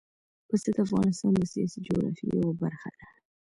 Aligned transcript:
پسه 0.47 0.69
د 0.75 0.77
افغانستان 0.85 1.31
د 1.35 1.41
سیاسي 1.51 1.79
جغرافیه 1.87 2.29
یوه 2.35 2.51
برخه 2.61 2.89
ده. 2.99 3.07